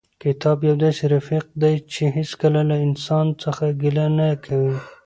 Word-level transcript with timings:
کتاب 0.23 0.57
یو 0.67 0.75
داسې 0.83 1.03
رفیق 1.15 1.45
دی 1.61 1.75
چې 1.91 2.03
هېڅکله 2.17 2.61
له 2.69 2.75
انسان 2.85 3.25
څخه 3.43 3.65
ګیله 3.81 4.05
نه 4.17 4.27
کوي. 4.45 4.75